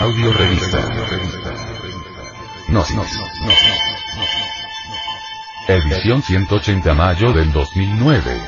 Audio 0.00 0.32
Revista. 0.32 0.78
No, 2.68 2.84
no, 2.94 3.02
no, 3.02 3.52
Edición 5.66 6.22
180 6.22 6.94
mayo 6.94 7.32
del 7.32 7.52
2009. 7.52 8.40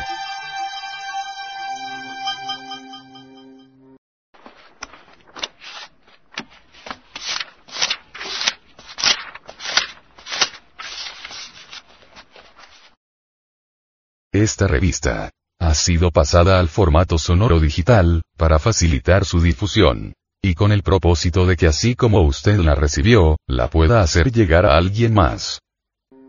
Esta 14.30 14.69
revista 14.69 15.30
ha 15.59 15.75
sido 15.75 16.13
pasada 16.13 16.61
al 16.61 16.69
formato 16.69 17.19
sonoro 17.19 17.59
digital, 17.59 18.23
para 18.37 18.61
facilitar 18.61 19.25
su 19.25 19.41
difusión 19.41 20.15
y 20.43 20.55
con 20.55 20.73
el 20.73 20.83
propósito 20.83 21.47
de 21.47 21.57
que 21.57 21.67
así 21.67 21.95
como 21.95 22.23
usted 22.23 22.59
la 22.59 22.75
recibió, 22.75 23.37
la 23.47 23.69
pueda 23.69 24.01
hacer 24.01 24.33
llegar 24.33 24.65
a 24.65 24.77
alguien 24.77 25.13
más. 25.13 25.61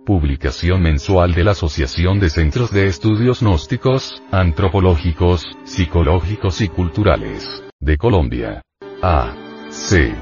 Publicación 0.06 0.82
mensual 0.82 1.34
de 1.34 1.44
la 1.44 1.52
Asociación 1.52 2.20
de 2.20 2.30
Centros 2.30 2.72
de 2.72 2.88
Estudios 2.88 3.42
Gnósticos, 3.42 4.22
Antropológicos, 4.32 5.46
Psicológicos 5.64 6.60
y 6.62 6.68
Culturales, 6.68 7.64
de 7.80 7.98
Colombia. 7.98 8.62
A. 9.02 9.34
C. 9.70 10.14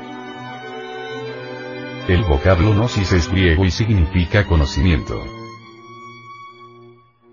El 2.08 2.23
vocablo 2.23 2.73
gnosis 2.73 3.12
es 3.12 3.30
griego 3.32 3.66
y 3.66 3.72
significa 3.72 4.45
conocimiento. 4.45 5.16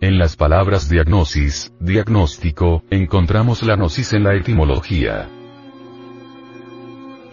En 0.00 0.18
las 0.18 0.36
palabras 0.36 0.88
diagnosis, 0.88 1.72
diagnóstico, 1.80 2.82
encontramos 2.90 3.62
la 3.62 3.76
gnosis 3.76 4.12
en 4.12 4.24
la 4.24 4.34
etimología. 4.34 5.30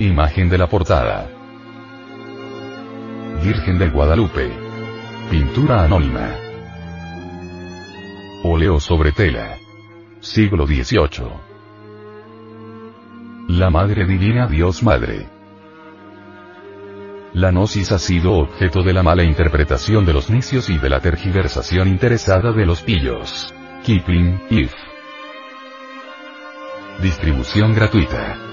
Imagen 0.03 0.49
de 0.49 0.57
la 0.57 0.67
portada. 0.67 1.29
Virgen 3.41 3.79
de 3.79 3.89
Guadalupe. 3.89 4.51
Pintura 5.31 5.85
anónima. 5.85 6.29
Óleo 8.43 8.81
sobre 8.81 9.13
tela. 9.13 9.55
Siglo 10.19 10.67
XVIII. 10.67 11.29
La 13.47 13.69
Madre 13.69 14.05
Divina 14.05 14.45
Dios 14.45 14.83
Madre. 14.83 15.29
La 17.31 17.51
gnosis 17.51 17.93
ha 17.93 17.97
sido 17.97 18.33
objeto 18.33 18.83
de 18.83 18.91
la 18.91 19.03
mala 19.03 19.23
interpretación 19.23 20.05
de 20.05 20.11
los 20.11 20.29
necios 20.29 20.69
y 20.69 20.79
de 20.79 20.89
la 20.89 20.99
tergiversación 20.99 21.88
interesada 21.88 22.51
de 22.51 22.65
los 22.65 22.81
pillos. 22.81 23.53
Kipling, 23.85 24.47
If. 24.49 24.73
Distribución 27.01 27.73
gratuita. 27.73 28.52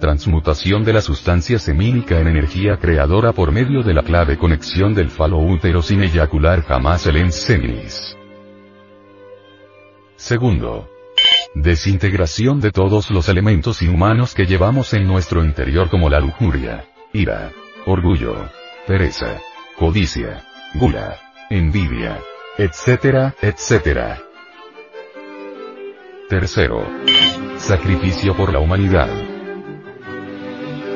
Transmutación 0.00 0.84
de 0.84 0.92
la 0.92 1.00
sustancia 1.00 1.58
semínica 1.58 2.20
en 2.20 2.28
energía 2.28 2.76
creadora 2.76 3.32
por 3.32 3.50
medio 3.50 3.82
de 3.82 3.94
la 3.94 4.02
clave 4.02 4.38
conexión 4.38 4.94
del 4.94 5.10
falo 5.10 5.38
útero 5.38 5.82
sin 5.82 6.02
eyacular 6.02 6.62
jamás 6.62 7.06
el 7.06 7.16
enseminis. 7.16 8.16
Segundo. 10.14 10.88
Desintegración 11.54 12.60
de 12.60 12.70
todos 12.70 13.10
los 13.10 13.28
elementos 13.28 13.82
inhumanos 13.82 14.34
que 14.34 14.46
llevamos 14.46 14.94
en 14.94 15.06
nuestro 15.06 15.44
interior 15.44 15.88
como 15.88 16.08
la 16.08 16.20
lujuria, 16.20 16.84
ira, 17.12 17.50
orgullo, 17.84 18.48
pereza, 18.86 19.40
codicia, 19.76 20.44
gula, 20.74 21.18
envidia, 21.50 22.20
etcétera, 22.56 23.34
etcétera. 23.42 24.20
Tercero. 26.28 26.86
Sacrificio 27.56 28.36
por 28.36 28.52
la 28.52 28.60
humanidad. 28.60 29.08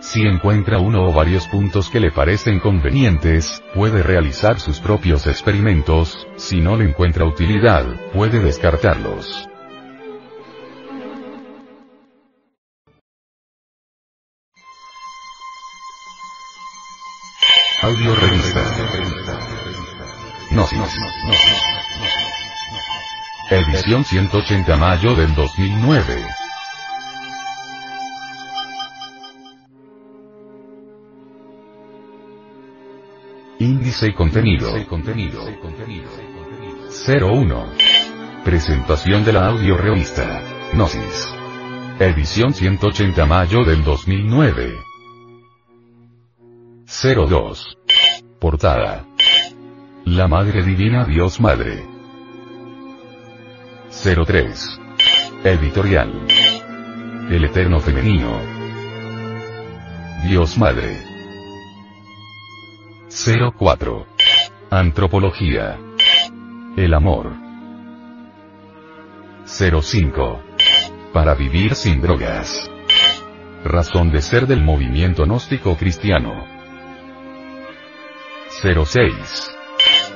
Si 0.00 0.22
encuentra 0.22 0.78
uno 0.78 1.04
o 1.04 1.12
varios 1.12 1.46
puntos 1.46 1.90
que 1.90 2.00
le 2.00 2.10
parecen 2.10 2.58
convenientes, 2.58 3.62
puede 3.74 4.02
realizar 4.02 4.58
sus 4.58 4.80
propios 4.80 5.26
experimentos, 5.26 6.26
si 6.36 6.60
no 6.60 6.76
le 6.76 6.86
encuentra 6.86 7.26
utilidad, 7.26 7.84
puede 8.12 8.40
descartarlos. 8.40 9.46
Audio 17.82 18.14
revista. 18.14 18.62
No, 20.50 20.66
no, 20.72 20.78
no, 20.78 21.34
Edición 23.50 24.04
180 24.04 24.76
mayo 24.76 25.14
del 25.14 25.34
2009. 25.34 26.39
Índice 33.60 34.08
y 34.08 34.14
contenido. 34.14 34.72
01. 37.06 37.66
Presentación 38.42 39.22
de 39.22 39.34
la 39.34 39.48
audio 39.48 39.76
revista. 39.76 40.42
Gnosis. 40.72 41.28
Edición 41.98 42.54
180 42.54 43.26
mayo 43.26 43.62
del 43.62 43.84
2009. 43.84 44.72
02. 46.86 47.76
Portada. 48.40 49.04
La 50.06 50.26
Madre 50.26 50.62
Divina 50.62 51.04
Dios 51.04 51.38
Madre. 51.38 51.84
03. 53.90 54.80
Editorial. 55.44 56.26
El 57.28 57.44
Eterno 57.44 57.78
Femenino. 57.78 58.40
Dios 60.26 60.56
Madre. 60.56 61.09
04. 63.10 64.06
Antropología. 64.70 65.76
El 66.76 66.94
amor. 66.94 67.32
05. 69.44 70.40
Para 71.12 71.34
vivir 71.34 71.74
sin 71.74 72.00
drogas. 72.00 72.70
Razón 73.64 74.12
de 74.12 74.22
ser 74.22 74.46
del 74.46 74.62
movimiento 74.62 75.24
gnóstico 75.24 75.76
cristiano. 75.76 76.46
06. 78.62 79.56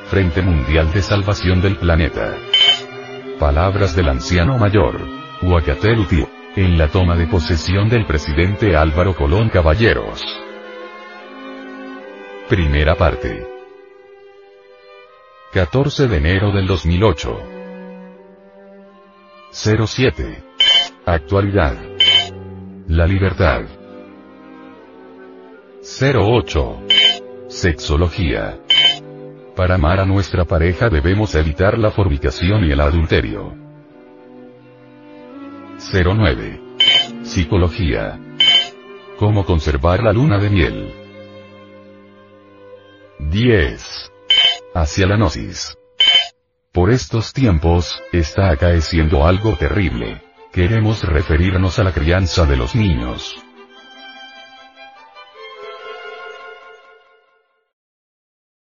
Frente 0.06 0.42
Mundial 0.42 0.92
de 0.92 1.02
Salvación 1.02 1.60
del 1.60 1.76
Planeta. 1.76 2.36
Palabras 3.40 3.96
del 3.96 4.08
anciano 4.08 4.56
mayor. 4.56 5.00
Huacateluti. 5.42 6.24
En 6.54 6.78
la 6.78 6.86
toma 6.86 7.16
de 7.16 7.26
posesión 7.26 7.88
del 7.88 8.06
presidente 8.06 8.76
Álvaro 8.76 9.16
Colón 9.16 9.48
Caballeros. 9.48 10.22
Primera 12.48 12.94
parte. 12.94 13.46
14 15.54 16.08
de 16.08 16.16
enero 16.18 16.52
del 16.52 16.66
2008. 16.66 17.40
07. 19.50 20.42
Actualidad. 21.06 21.74
La 22.86 23.06
libertad. 23.06 23.62
08. 25.80 26.82
Sexología. 27.48 28.60
Para 29.56 29.76
amar 29.76 30.00
a 30.00 30.04
nuestra 30.04 30.44
pareja 30.44 30.90
debemos 30.90 31.34
evitar 31.36 31.78
la 31.78 31.92
fornicación 31.92 32.66
y 32.66 32.72
el 32.72 32.80
adulterio. 32.80 33.54
09. 35.78 36.60
Psicología. 37.22 38.20
Cómo 39.18 39.46
conservar 39.46 40.02
la 40.02 40.12
luna 40.12 40.36
de 40.36 40.50
miel. 40.50 41.03
10. 43.34 44.12
Hacia 44.76 45.08
la 45.08 45.16
gnosis. 45.16 45.76
Por 46.72 46.92
estos 46.92 47.32
tiempos, 47.32 48.00
está 48.12 48.48
acaeciendo 48.50 49.26
algo 49.26 49.56
terrible. 49.56 50.22
Queremos 50.52 51.02
referirnos 51.02 51.80
a 51.80 51.82
la 51.82 51.90
crianza 51.90 52.46
de 52.46 52.56
los 52.56 52.76
niños. 52.76 53.34